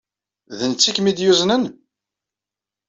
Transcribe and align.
D 0.57 0.59
netta 0.71 0.87
ay 0.89 0.93
kem-id-yuznen? 0.95 1.63